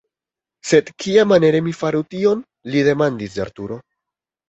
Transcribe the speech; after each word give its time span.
"Sed 0.69 0.89
kiamaniere 1.03 1.63
mi 1.67 1.75
faru 1.83 2.03
tion?!" 2.17 2.43
Li 2.73 2.85
demandis 2.91 3.41
de 3.41 3.49
Arturo! 3.51 3.83